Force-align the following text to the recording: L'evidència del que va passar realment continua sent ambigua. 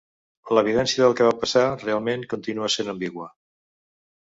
L'evidència 0.57 1.03
del 1.03 1.13
que 1.19 1.27
va 1.27 1.35
passar 1.43 1.67
realment 1.83 2.25
continua 2.33 2.73
sent 2.79 2.91
ambigua. 2.97 3.31